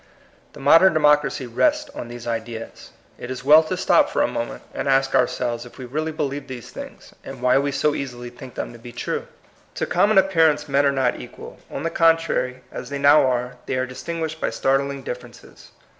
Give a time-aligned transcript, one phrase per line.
[0.53, 2.89] The modern de mocracy rests on these ideas.
[3.19, 6.47] It is well to stop for a moment, and ask ourselves if we really believe
[6.47, 9.27] these things, and why we so easily think them to be true.
[9.75, 11.59] To common appearance men are not equal.
[11.69, 15.67] On the contrary, as they now are, they are distinguished by startling differ ences.